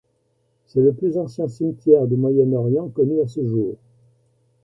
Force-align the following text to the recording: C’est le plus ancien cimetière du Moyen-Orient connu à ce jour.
C’est 0.65 0.81
le 0.81 0.93
plus 0.93 1.15
ancien 1.19 1.47
cimetière 1.47 2.07
du 2.07 2.15
Moyen-Orient 2.15 2.89
connu 2.89 3.21
à 3.21 3.27
ce 3.27 3.45
jour. 3.45 3.75